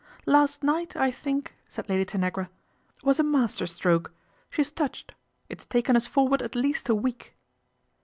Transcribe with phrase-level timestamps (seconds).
[0.25, 2.49] "Last night, I think," said Lady Tanagra,"
[3.03, 4.11] was a master stroke.
[4.49, 5.13] She is touched;
[5.47, 7.35] it's taken us forward at least a week."